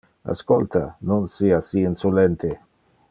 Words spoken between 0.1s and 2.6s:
Ascolta! Non sia si insolente!